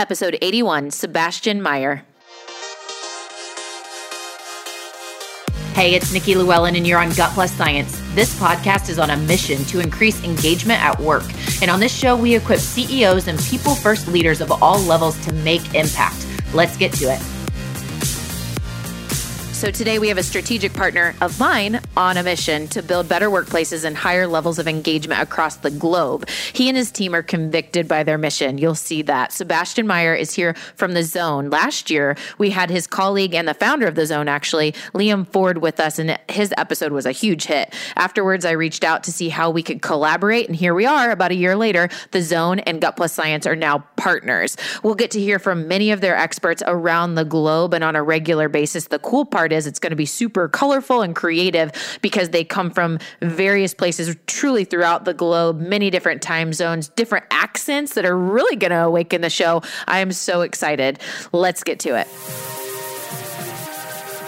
[0.00, 2.02] episode 81 Sebastian Meyer.
[5.74, 8.00] Hey, it's Nikki Llewellyn, and you're on Gut Plus Science.
[8.14, 11.24] This podcast is on a mission to increase engagement at work.
[11.60, 15.34] And on this show, we equip CEOs and people first leaders of all levels to
[15.34, 16.26] make impact.
[16.54, 17.39] Let's get to it.
[19.60, 23.28] So today we have a strategic partner of mine on a mission to build better
[23.28, 26.26] workplaces and higher levels of engagement across the globe.
[26.54, 28.56] He and his team are convicted by their mission.
[28.56, 29.32] You'll see that.
[29.32, 31.50] Sebastian Meyer is here from the Zone.
[31.50, 35.58] Last year, we had his colleague and the founder of the Zone, actually, Liam Ford,
[35.58, 37.74] with us, and his episode was a huge hit.
[37.96, 41.32] Afterwards, I reached out to see how we could collaborate, and here we are about
[41.32, 41.90] a year later.
[42.12, 44.56] The Zone and Gut Plus Science are now partners.
[44.82, 48.02] We'll get to hear from many of their experts around the globe and on a
[48.02, 48.86] regular basis.
[48.86, 52.44] The cool part part is it's going to be super colorful and creative because they
[52.44, 58.04] come from various places truly throughout the globe, many different time zones, different accents that
[58.04, 59.62] are really going to awaken the show.
[59.88, 61.00] I am so excited.
[61.32, 62.06] Let's get to it.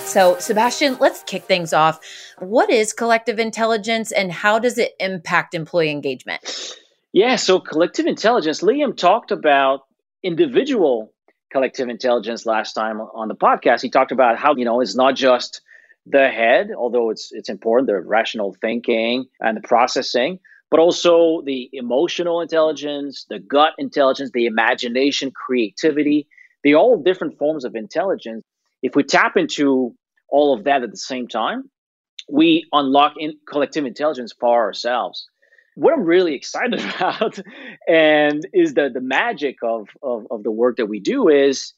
[0.06, 2.00] So, Sebastian, let's kick things off.
[2.38, 6.76] What is collective intelligence and how does it impact employee engagement?
[7.12, 9.82] Yeah, so collective intelligence, Liam talked about
[10.22, 11.11] individual
[11.52, 13.82] collective intelligence last time on the podcast.
[13.82, 15.60] He talked about how, you know, it's not just
[16.06, 21.68] the head, although it's it's important, the rational thinking and the processing, but also the
[21.72, 26.26] emotional intelligence, the gut intelligence, the imagination, creativity.
[26.64, 28.42] They all different forms of intelligence.
[28.82, 29.94] If we tap into
[30.28, 31.70] all of that at the same time,
[32.28, 35.26] we unlock in collective intelligence for ourselves
[35.74, 37.38] what I'm really excited about
[37.88, 41.72] and is the the magic of, of, of the work that we do is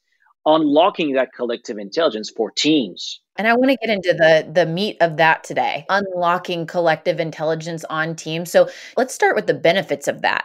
[0.47, 3.21] unlocking that collective intelligence for teams.
[3.37, 5.87] And I want to get into the the meat of that today.
[5.89, 8.51] Unlocking collective intelligence on teams.
[8.51, 10.45] So let's start with the benefits of that.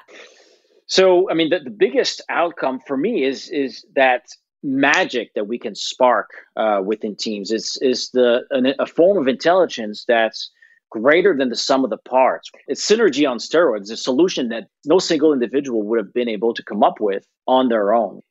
[0.88, 4.24] So I mean the, the biggest outcome for me is is that
[4.62, 9.28] magic that we can spark uh, within teams is is the an, a form of
[9.28, 10.52] intelligence that's
[10.90, 12.50] greater than the sum of the parts.
[12.68, 16.64] It's synergy on steroids, a solution that no single individual would have been able to
[16.64, 18.22] come up with on their own.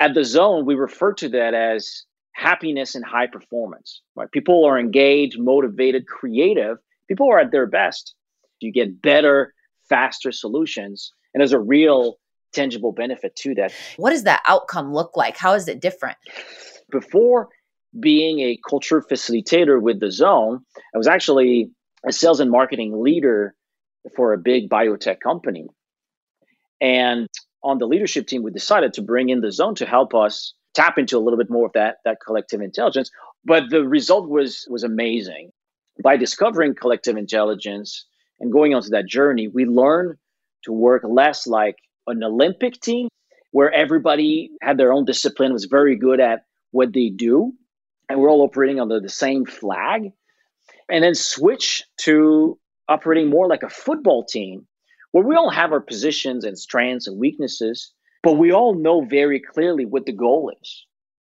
[0.00, 4.02] At the zone, we refer to that as happiness and high performance.
[4.14, 4.30] Right?
[4.30, 6.78] People are engaged, motivated, creative.
[7.08, 8.14] People are at their best.
[8.60, 9.54] You get better,
[9.88, 12.18] faster solutions, and there's a real
[12.52, 13.72] tangible benefit to that.
[13.96, 15.36] What does that outcome look like?
[15.36, 16.16] How is it different?
[16.90, 17.48] Before
[17.98, 20.60] being a culture facilitator with the zone,
[20.94, 21.70] I was actually
[22.06, 23.54] a sales and marketing leader
[24.14, 25.66] for a big biotech company.
[26.80, 27.28] And
[27.62, 30.98] on the leadership team, we decided to bring in the zone to help us tap
[30.98, 33.10] into a little bit more of that, that collective intelligence.
[33.44, 35.50] But the result was was amazing.
[36.02, 38.06] By discovering collective intelligence
[38.38, 40.16] and going onto that journey, we learned
[40.64, 41.76] to work less like
[42.06, 43.08] an Olympic team
[43.50, 47.52] where everybody had their own discipline, was very good at what they do,
[48.08, 50.12] and we're all operating under the same flag
[50.90, 54.66] and then switch to operating more like a football team
[55.12, 59.40] where we all have our positions and strengths and weaknesses, but we all know very
[59.40, 60.86] clearly what the goal is.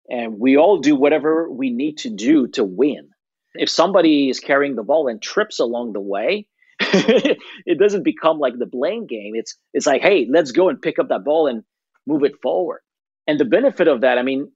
[0.09, 3.11] And we all do whatever we need to do to win.
[3.55, 6.47] If somebody is carrying the ball and trips along the way,
[6.81, 9.33] it doesn't become like the blame game.
[9.35, 11.65] It's it's like, hey, let's go and pick up that ball and
[12.07, 12.81] move it forward.
[13.27, 14.53] And the benefit of that, I mean,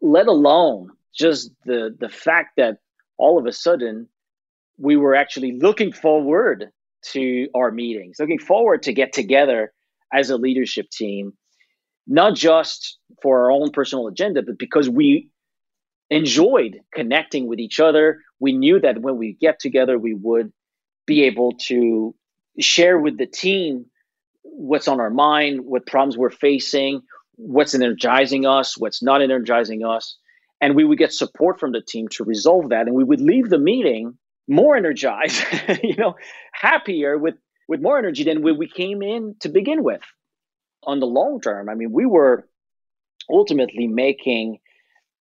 [0.00, 2.78] let alone just the the fact that
[3.18, 4.08] all of a sudden
[4.80, 6.70] we were actually looking forward
[7.12, 9.72] to our meetings, looking forward to get together
[10.12, 11.32] as a leadership team,
[12.06, 15.30] not just for our own personal agenda, but because we
[16.08, 18.18] enjoyed connecting with each other.
[18.40, 20.52] We knew that when we get together, we would
[21.06, 22.14] be able to
[22.58, 23.86] share with the team
[24.42, 27.02] what's on our mind, what problems we're facing,
[27.36, 30.16] what's energizing us, what's not energizing us.
[30.60, 32.86] And we would get support from the team to resolve that.
[32.86, 34.18] And we would leave the meeting
[34.50, 35.42] more energized,
[35.82, 36.16] you know,
[36.52, 37.36] happier with
[37.68, 40.02] with more energy than when we came in to begin with.
[40.84, 42.48] On the long term, I mean, we were
[43.30, 44.58] ultimately making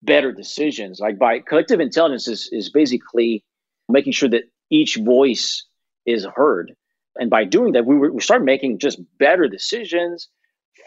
[0.01, 0.99] better decisions.
[0.99, 3.43] Like by collective intelligence is, is basically
[3.89, 5.65] making sure that each voice
[6.05, 6.73] is heard.
[7.17, 10.29] And by doing that, we, were, we started making just better decisions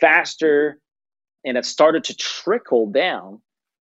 [0.01, 0.79] faster.
[1.45, 3.43] And it started to trickle down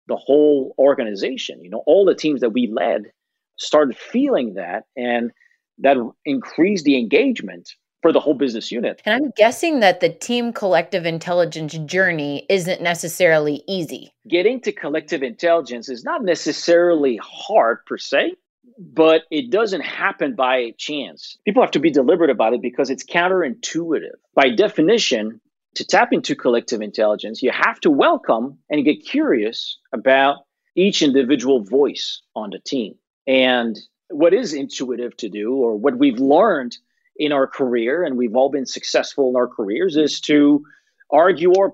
[0.08, 1.62] the whole organization.
[1.62, 3.10] You know, all the teams that we led
[3.56, 5.30] started feeling that and
[5.78, 9.02] that increased the engagement for the whole business unit.
[9.04, 14.12] And I'm guessing that the team collective intelligence journey isn't necessarily easy.
[14.28, 18.34] Getting to collective intelligence is not necessarily hard per se,
[18.78, 21.36] but it doesn't happen by chance.
[21.44, 24.16] People have to be deliberate about it because it's counterintuitive.
[24.34, 25.40] By definition,
[25.76, 30.38] to tap into collective intelligence, you have to welcome and get curious about
[30.74, 32.94] each individual voice on the team.
[33.26, 33.76] And
[34.08, 36.76] what is intuitive to do, or what we've learned
[37.16, 40.64] in our career, and we've all been successful in our careers, is to
[41.10, 41.72] argue our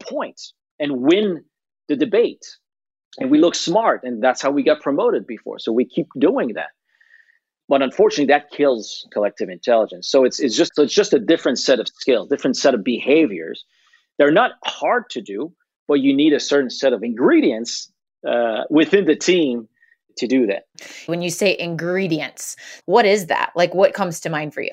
[0.78, 1.44] and win
[1.88, 2.44] the debate.
[3.18, 5.58] And we look smart, and that's how we got promoted before.
[5.58, 6.70] So we keep doing that.
[7.68, 10.08] But unfortunately, that kills collective intelligence.
[10.10, 13.64] So it's, it's just it's just a different set of skills, different set of behaviors.
[14.18, 15.52] They're not hard to do,
[15.88, 17.90] but you need a certain set of ingredients
[18.26, 19.68] uh, within the team
[20.16, 20.64] to do that.
[21.06, 22.56] When you say ingredients,
[22.86, 23.52] what is that?
[23.54, 24.70] Like, what comes to mind for you?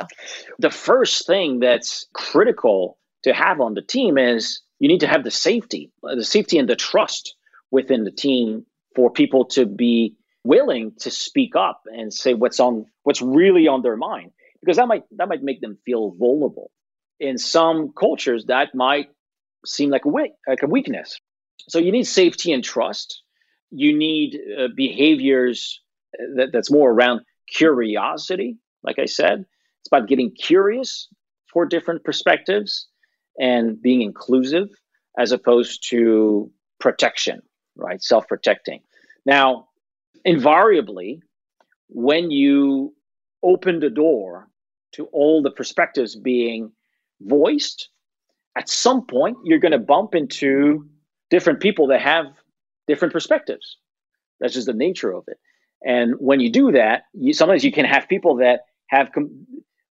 [0.59, 5.23] The first thing that's critical to have on the team is you need to have
[5.23, 7.35] the safety, uh, the safety and the trust
[7.71, 8.65] within the team
[8.95, 13.81] for people to be willing to speak up and say what's on what's really on
[13.81, 14.31] their mind
[14.61, 16.71] because that might that might make them feel vulnerable
[17.19, 19.09] in some cultures that might
[19.65, 21.19] seem like a weak, like a weakness
[21.67, 23.21] so you need safety and trust
[23.71, 25.81] you need uh, behaviors
[26.19, 29.45] uh, that, that's more around curiosity like i said.
[29.81, 31.07] It's about getting curious
[31.51, 32.87] for different perspectives
[33.39, 34.69] and being inclusive
[35.17, 37.41] as opposed to protection
[37.79, 38.01] right?
[38.03, 38.81] Self-protecting.
[39.25, 39.69] Now
[40.25, 41.21] invariably,
[41.87, 42.93] when you
[43.41, 44.49] open the door
[44.93, 46.71] to all the perspectives being
[47.21, 47.89] voiced,
[48.57, 50.87] at some point you're going to bump into
[51.29, 52.25] different people that have
[52.89, 53.77] different perspectives.
[54.39, 55.37] That's just the nature of it.
[55.85, 59.45] And when you do that, you, sometimes you can have people that have com-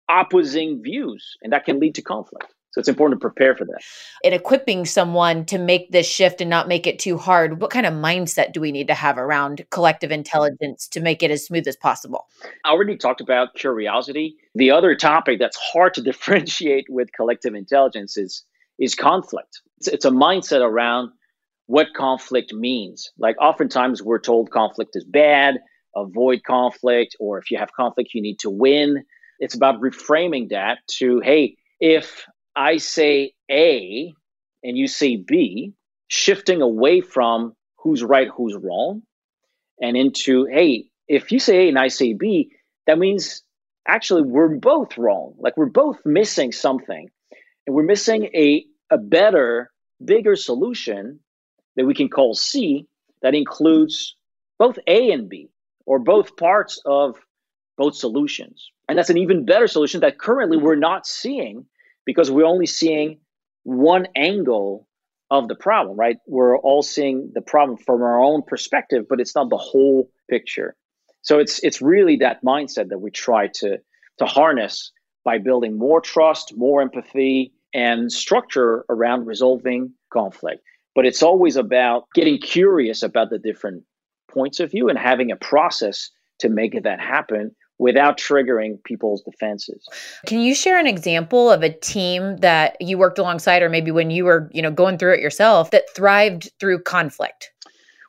[0.08, 2.52] opposing views, and that can lead to conflict.
[2.72, 3.80] So it's important to prepare for that.
[4.24, 7.84] In equipping someone to make this shift and not make it too hard, what kind
[7.84, 11.68] of mindset do we need to have around collective intelligence to make it as smooth
[11.68, 12.28] as possible?
[12.64, 14.36] I already talked about curiosity.
[14.54, 18.44] The other topic that's hard to differentiate with collective intelligence is
[18.78, 19.60] is conflict.
[19.78, 21.10] It's, it's a mindset around
[21.72, 23.12] what conflict means.
[23.16, 25.54] Like oftentimes we're told conflict is bad,
[25.96, 29.04] avoid conflict, or if you have conflict, you need to win.
[29.38, 34.12] It's about reframing that to, hey, if I say A
[34.62, 35.72] and you say B,
[36.08, 39.00] shifting away from who's right, who's wrong,
[39.80, 42.50] and into, hey, if you say A and I say B,
[42.86, 43.42] that means
[43.88, 45.36] actually we're both wrong.
[45.38, 47.08] Like we're both missing something.
[47.66, 49.70] And we're missing a, a better,
[50.04, 51.20] bigger solution
[51.76, 52.86] that we can call C
[53.22, 54.16] that includes
[54.58, 55.48] both A and B
[55.86, 57.16] or both parts of
[57.76, 58.70] both solutions.
[58.88, 61.66] And that's an even better solution that currently we're not seeing
[62.04, 63.18] because we're only seeing
[63.64, 64.86] one angle
[65.30, 66.18] of the problem, right?
[66.26, 70.76] We're all seeing the problem from our own perspective, but it's not the whole picture.
[71.22, 73.78] So it's it's really that mindset that we try to
[74.18, 74.92] to harness
[75.24, 80.62] by building more trust, more empathy, and structure around resolving conflict.
[80.94, 83.84] But it's always about getting curious about the different
[84.30, 86.10] points of view and having a process
[86.40, 89.84] to make that happen without triggering people's defenses.
[90.26, 94.10] Can you share an example of a team that you worked alongside or maybe when
[94.10, 97.50] you were, you know, going through it yourself that thrived through conflict?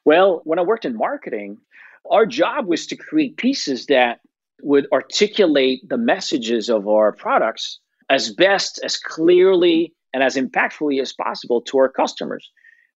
[0.06, 1.58] Well, when I worked in marketing,
[2.12, 4.20] our job was to create pieces that
[4.62, 11.14] would articulate the messages of our products as best, as clearly, and as impactfully as
[11.14, 12.52] possible to our customers.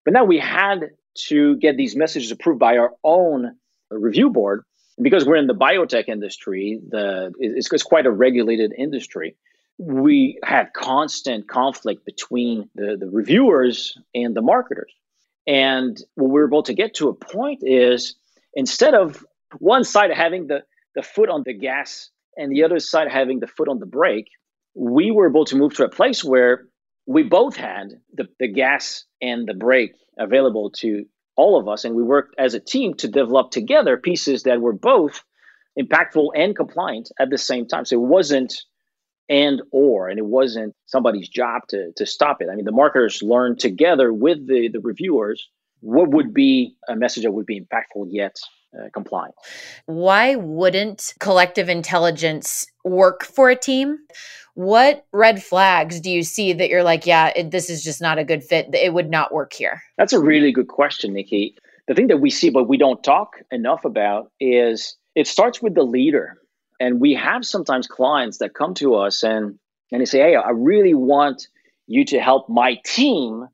[0.07, 0.91] But now we had
[1.27, 3.57] to get these messages approved by our own
[3.91, 4.63] review board
[5.01, 9.35] because we're in the biotech industry, the it's, it's quite a regulated industry.
[9.77, 14.93] We had constant conflict between the, the reviewers and the marketers.
[15.45, 18.15] And what we were able to get to a point is
[18.53, 19.25] instead of
[19.59, 20.63] one side having the,
[20.95, 24.29] the foot on the gas and the other side having the foot on the brake,
[24.73, 26.65] we were able to move to a place where
[27.07, 31.95] we both had the, the gas and the brake available to all of us, and
[31.95, 35.23] we worked as a team to develop together pieces that were both
[35.79, 37.85] impactful and compliant at the same time.
[37.85, 38.53] So it wasn't
[39.29, 42.49] and or, and it wasn't somebody's job to to stop it.
[42.51, 45.47] I mean, the marketers learned together with the the reviewers
[45.79, 48.35] what would be a message that would be impactful yet
[48.73, 49.35] uh, compliant.
[49.85, 53.99] Why wouldn't collective intelligence work for a team?
[54.55, 58.17] What red flags do you see that you're like, yeah, it, this is just not
[58.17, 58.73] a good fit?
[58.73, 59.83] It would not work here?
[59.97, 61.55] That's a really good question, Nikki.
[61.87, 65.75] The thing that we see, but we don't talk enough about, is it starts with
[65.75, 66.37] the leader.
[66.79, 69.57] And we have sometimes clients that come to us and,
[69.91, 71.47] and they say, hey, I really want
[71.87, 73.47] you to help my team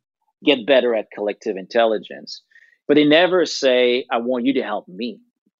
[0.43, 2.41] get better at collective intelligence.
[2.87, 5.19] But they never say, I want you to help me.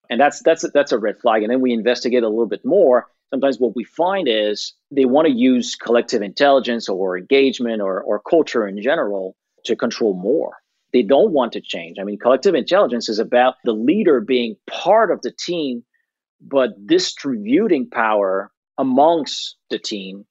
[0.09, 1.43] And that's that's that's a red flag.
[1.43, 5.27] And then we investigate a little bit more sometimes what we find is they want
[5.27, 10.57] to use collective intelligence or engagement or, or culture in general to control more.
[10.91, 11.97] They don't want to change.
[11.99, 15.83] I mean, collective intelligence is about the leader being part of the team,
[16.39, 20.25] but distributing power amongst the team,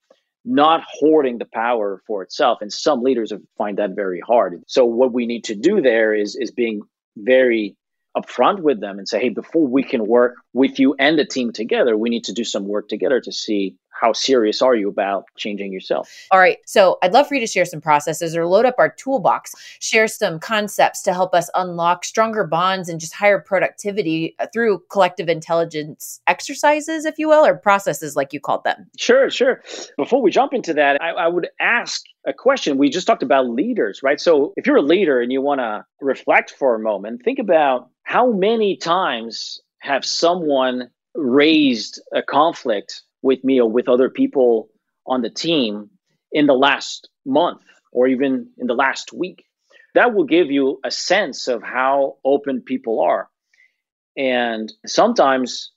[0.45, 2.59] not hoarding the power for itself.
[2.61, 4.63] And some leaders find that very hard.
[4.67, 6.83] So what we need to do there is is being
[7.17, 7.77] very
[8.17, 11.53] upfront with them and say, hey, before we can work with you and the team
[11.53, 15.27] together, we need to do some work together to see how serious are you about
[15.37, 16.27] changing yourself?
[16.33, 16.59] All right.
[16.67, 20.09] So I'd love for you to share some processes or load up our toolbox, share
[20.09, 25.29] some concepts to help us unlock stronger bonds and just higher productivity uh, through collective
[25.29, 28.91] intelligence exercises, if you will, or processes like you called them.
[28.99, 29.63] Sure, sure.
[29.97, 32.79] Before we jump into that, I, I would ask a question.
[32.79, 34.21] We just talked about leaders, right?
[34.21, 37.89] So if you're a leader and you want to reflect for a moment, think about
[38.03, 44.69] how many times have someone raised a conflict with me or with other people
[45.07, 45.91] on the team
[46.33, 47.63] in the last month
[47.93, 49.45] or even in the last week.
[49.95, 53.29] That will give you a sense of how open people are.
[54.17, 55.71] And sometimes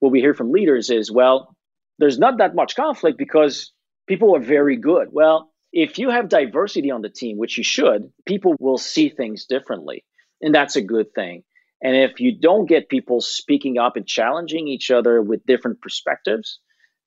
[0.00, 1.54] what we hear from leaders is, well,
[1.98, 3.72] there's not that much conflict because
[4.06, 5.08] people are very good.
[5.10, 9.44] Well, if you have diversity on the team, which you should, people will see things
[9.44, 10.04] differently.
[10.40, 11.42] And that's a good thing.
[11.82, 16.58] And if you don't get people speaking up and challenging each other with different perspectives,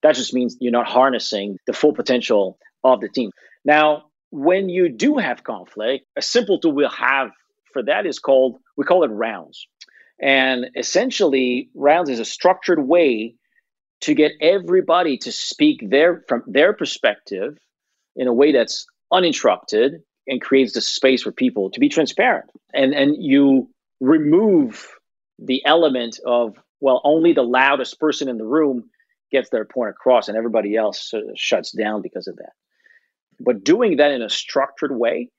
[0.04, 3.32] that just means you're not harnessing the full potential of the team.
[3.64, 7.32] Now, when you do have conflict, a simple tool we'll have
[7.74, 9.68] for that is called, we call it rounds.
[10.22, 13.36] And essentially, rounds is a structured way
[14.02, 17.58] to get everybody to speak their from their perspective
[18.16, 19.94] in a way that's uninterrupted
[20.28, 22.50] and creates the space for people to be transparent.
[22.74, 24.88] And and you remove
[25.40, 28.90] the element of well, only the loudest person in the room
[29.32, 32.52] gets their point across and everybody else shuts down because of that.
[33.40, 35.30] But doing that in a structured way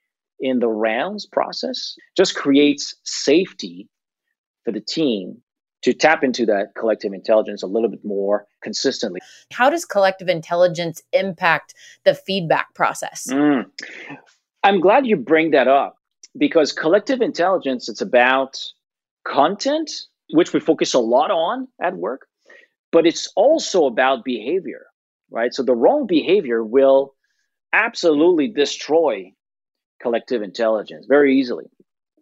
[0.40, 3.88] in the rounds process just creates safety
[4.64, 5.42] for the team
[5.82, 9.20] to tap into that collective intelligence a little bit more consistently.
[9.52, 13.26] How does collective intelligence impact the feedback process?
[13.28, 13.66] Mm.
[14.62, 15.96] I'm glad you bring that up
[16.38, 18.58] because collective intelligence it's about
[19.26, 19.90] content
[20.30, 22.26] which we focus a lot on at work
[22.92, 24.86] but it's also about behavior,
[25.30, 25.52] right?
[25.52, 27.14] So the wrong behavior will
[27.72, 29.32] absolutely destroy
[30.00, 31.64] collective intelligence very easily.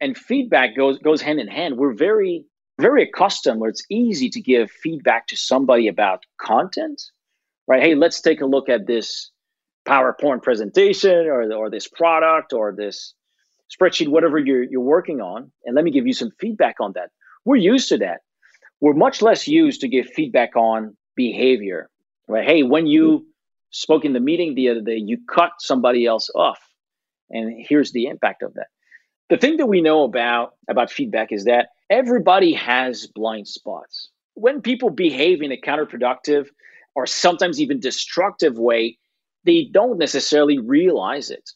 [0.01, 1.77] And feedback goes goes hand in hand.
[1.77, 2.45] We're very
[2.81, 7.03] very accustomed where it's easy to give feedback to somebody about content,
[7.67, 7.83] right?
[7.83, 9.31] Hey, let's take a look at this
[9.87, 13.15] PowerPoint presentation or, or this product or this
[13.71, 17.11] spreadsheet, whatever you're, you're working on, and let me give you some feedback on that.
[17.45, 18.21] We're used to that
[18.81, 21.91] we're much less used to give feedback on behavior.
[22.29, 22.47] Right?
[22.47, 23.27] Hey, when you
[23.71, 26.61] spoke in the meeting the other day, you cut somebody else off,
[27.31, 28.67] and here's the impact of that.
[29.29, 34.11] The thing that we know about about feedback is that everybody has blind spots.
[34.35, 36.47] When people behave in a counterproductive
[36.95, 38.99] or sometimes even destructive way,
[39.45, 41.51] they don't necessarily realize it.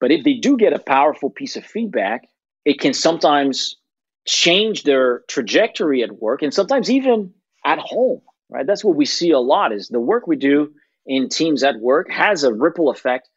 [0.00, 2.28] But if they do get a powerful piece of feedback,
[2.64, 3.76] it can sometimes
[4.26, 7.32] change their trajectory at work and sometimes even
[7.64, 8.66] at home right?
[8.66, 10.72] That's what we see a lot is the work we do
[11.06, 13.28] in teams at work has a ripple effect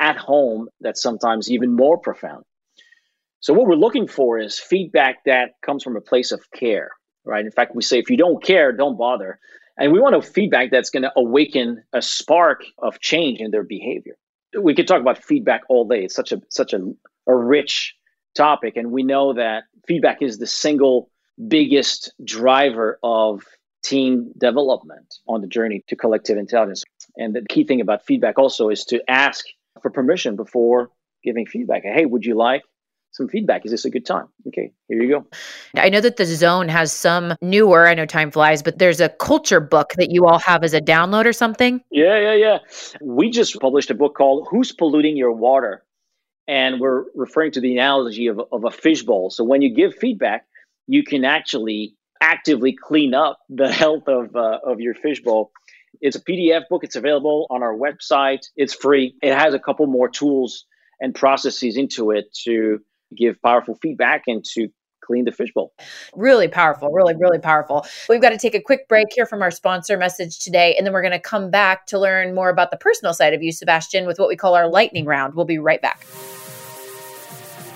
[0.00, 2.44] at home that's sometimes even more profound.
[3.40, 6.90] So what we're looking for is feedback that comes from a place of care
[7.26, 7.44] right?
[7.44, 9.38] In fact we say if you don't care don't bother.
[9.76, 13.64] And we want a feedback that's going to awaken a spark of change in their
[13.64, 14.14] behavior.
[14.60, 16.04] We could talk about feedback all day.
[16.04, 16.78] It's such a such a,
[17.26, 17.96] a rich
[18.34, 18.76] topic.
[18.76, 21.10] And we know that feedback is the single
[21.48, 23.42] biggest driver of
[23.82, 26.84] team development on the journey to collective intelligence.
[27.16, 29.44] And the key thing about feedback also is to ask
[29.82, 30.90] for permission before
[31.22, 31.82] giving feedback.
[31.82, 32.62] Hey, would you like
[33.14, 33.64] some feedback.
[33.64, 34.26] Is this a good time?
[34.48, 35.26] Okay, here you go.
[35.76, 39.08] I know that the zone has some newer, I know time flies, but there's a
[39.08, 41.80] culture book that you all have as a download or something.
[41.90, 42.58] Yeah, yeah, yeah.
[43.00, 45.84] We just published a book called Who's Polluting Your Water?
[46.46, 49.30] And we're referring to the analogy of, of a fishbowl.
[49.30, 50.46] So when you give feedback,
[50.86, 55.50] you can actually actively clean up the health of uh, of your fishbowl.
[56.00, 56.84] It's a PDF book.
[56.84, 58.40] It's available on our website.
[58.56, 59.14] It's free.
[59.22, 60.66] It has a couple more tools
[61.00, 62.80] and processes into it to
[63.16, 64.68] give powerful feedback and to
[65.04, 65.72] clean the fishbowl.
[66.14, 67.86] Really powerful, really, really powerful.
[68.08, 70.92] We've got to take a quick break here from our sponsor message today, and then
[70.92, 74.06] we're going to come back to learn more about the personal side of you, Sebastian,
[74.06, 75.34] with what we call our lightning round.
[75.34, 76.04] We'll be right back.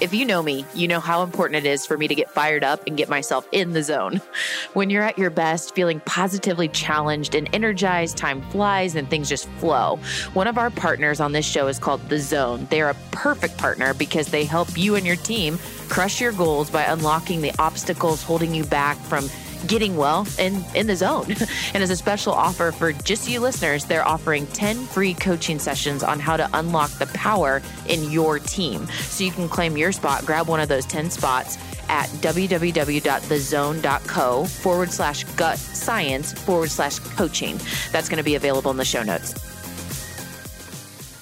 [0.00, 2.62] If you know me, you know how important it is for me to get fired
[2.62, 4.20] up and get myself in the zone.
[4.74, 9.48] When you're at your best, feeling positively challenged and energized, time flies and things just
[9.58, 9.98] flow.
[10.34, 12.68] One of our partners on this show is called The Zone.
[12.70, 16.70] They are a perfect partner because they help you and your team crush your goals
[16.70, 19.28] by unlocking the obstacles holding you back from
[19.66, 21.26] getting well in, in the zone.
[21.74, 26.02] and as a special offer for just you listeners, they're offering 10 free coaching sessions
[26.02, 28.86] on how to unlock the power in your team.
[29.02, 34.92] So you can claim your spot, grab one of those 10 spots at www.thezone.co forward
[34.92, 37.58] slash gut science forward slash coaching.
[37.92, 39.34] That's going to be available in the show notes.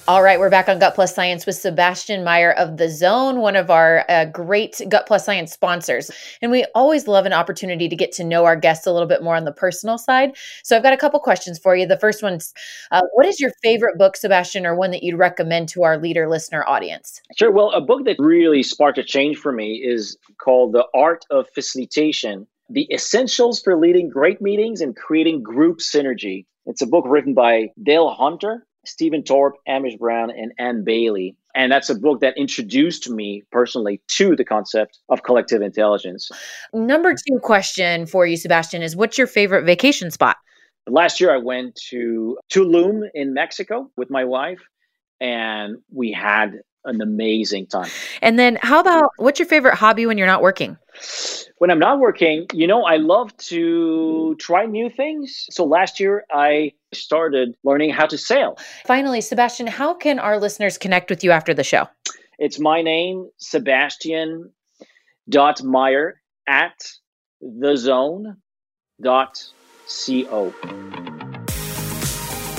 [0.09, 3.57] All right, we're back on Gut Plus Science with Sebastian Meyer of The Zone, one
[3.57, 6.09] of our uh, great Gut Plus Science sponsors.
[6.41, 9.21] And we always love an opportunity to get to know our guests a little bit
[9.21, 10.37] more on the personal side.
[10.63, 11.85] So I've got a couple questions for you.
[11.85, 12.53] The first one's
[12.91, 16.29] uh, What is your favorite book, Sebastian, or one that you'd recommend to our leader
[16.29, 17.21] listener audience?
[17.37, 17.51] Sure.
[17.51, 21.47] Well, a book that really sparked a change for me is called The Art of
[21.53, 26.45] Facilitation The Essentials for Leading Great Meetings and Creating Group Synergy.
[26.65, 31.35] It's a book written by Dale Hunter Stephen Thorpe, Hamish Brown, and Anne Bailey.
[31.53, 36.31] And that's a book that introduced me personally to the concept of collective intelligence.
[36.73, 40.37] Number two question for you, Sebastian, is what's your favorite vacation spot?
[40.87, 44.61] Last year, I went to Tulum in Mexico with my wife,
[45.19, 47.89] and we had an amazing time.
[48.21, 50.77] And then, how about what's your favorite hobby when you're not working?
[51.57, 55.45] When I'm not working, you know, I love to try new things.
[55.49, 58.57] So last year, I started learning how to sail.
[58.85, 61.87] Finally, Sebastian, how can our listeners connect with you after the show?
[62.39, 64.51] It's my name, Sebastian
[65.29, 66.85] dot Meyer at
[67.41, 68.37] the zone
[69.01, 69.43] dot
[69.87, 70.53] co.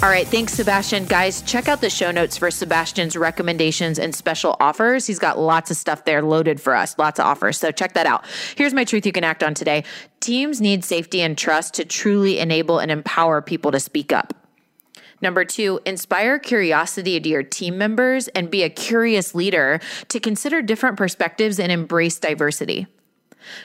[0.01, 0.29] All right.
[0.29, 1.07] Thanks, Sebastian.
[1.07, 5.09] Guys, check out the show notes for Sebastian's recommendations and special offers.
[5.09, 7.59] He's got lots of stuff there loaded for us, lots of offers.
[7.59, 8.25] So check that out.
[8.55, 9.83] Here's my truth you can act on today
[10.21, 14.35] teams need safety and trust to truly enable and empower people to speak up.
[15.21, 20.63] Number two, inspire curiosity to your team members and be a curious leader to consider
[20.63, 22.87] different perspectives and embrace diversity.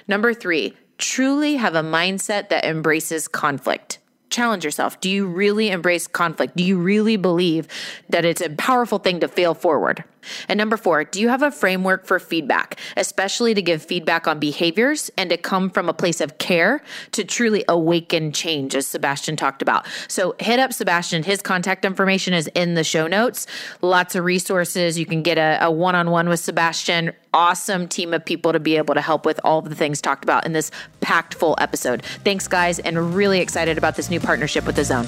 [0.08, 4.00] Number three, truly have a mindset that embraces conflict
[4.34, 5.00] challenge yourself.
[5.00, 6.56] Do you really embrace conflict?
[6.56, 7.68] Do you really believe
[8.10, 10.04] that it's a powerful thing to fail forward?
[10.48, 14.40] And number four, do you have a framework for feedback, especially to give feedback on
[14.40, 16.82] behaviors and to come from a place of care
[17.12, 19.86] to truly awaken change, as Sebastian talked about?
[20.08, 21.24] So hit up Sebastian.
[21.24, 23.48] His contact information is in the show notes.
[23.82, 25.00] Lots of resources.
[25.00, 27.14] You can get a one on one with Sebastian.
[27.34, 30.46] Awesome team of people to be able to help with all the things talked about
[30.46, 30.70] in this
[31.02, 32.04] packed full episode.
[32.24, 35.08] Thanks, guys, and really excited about this new partnership with The Zone.